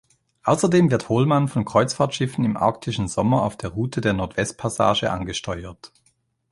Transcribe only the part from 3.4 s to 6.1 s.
auf der Route der Nordwestpassage angesteuert.